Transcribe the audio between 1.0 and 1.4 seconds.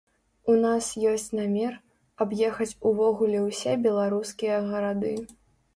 ёсць